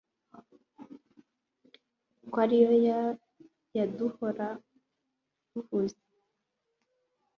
[2.31, 2.99] Kwariyo ya
[3.75, 4.47] ya duhora
[5.51, 6.01] duhuza